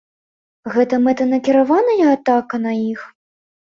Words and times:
Гэта 0.77 0.95
мэтанакіраваная 1.05 2.11
атака 2.17 2.65
на 2.69 2.77
іх? 2.91 3.09